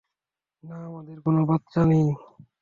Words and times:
না, 0.63 0.75
আমাদের 0.85 1.17
কোন 1.21 1.35
বাচ্ছা 1.45 1.81
নেই। 1.85 2.07